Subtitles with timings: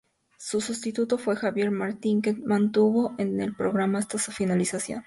[0.39, 4.99] Su sustituto fue Javier Martín que se mantuvo en el programa hasta su finalización.